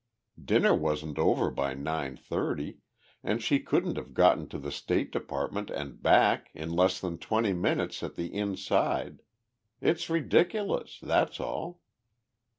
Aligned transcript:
Dinner 0.43 0.73
wasn't 0.73 1.19
over 1.19 1.51
by 1.51 1.75
nine 1.75 2.17
thirty, 2.17 2.79
and 3.21 3.39
she 3.39 3.59
couldn't 3.59 3.97
have 3.97 4.15
gotten 4.15 4.47
to 4.49 4.57
the 4.57 4.71
State 4.71 5.11
Department 5.11 5.69
and 5.69 6.01
back 6.01 6.49
in 6.55 6.71
less 6.71 6.99
than 6.99 7.19
twenty 7.19 7.53
minutes 7.53 8.01
at 8.01 8.15
the 8.15 8.33
inside. 8.33 9.21
It's 9.79 10.09
ridiculous, 10.09 10.97
that's 11.03 11.39
all!" 11.39 11.81